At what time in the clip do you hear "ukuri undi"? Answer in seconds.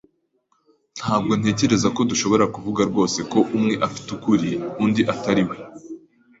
4.17-5.01